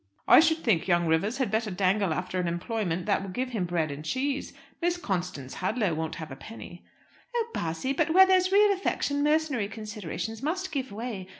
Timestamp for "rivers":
1.05-1.37